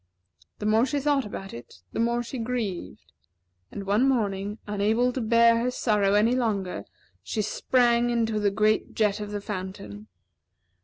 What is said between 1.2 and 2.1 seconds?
about it, the